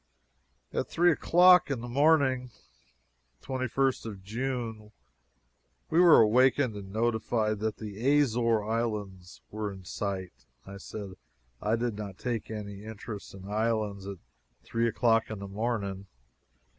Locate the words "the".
1.81-1.87, 3.39-3.45, 7.77-8.17, 15.37-15.47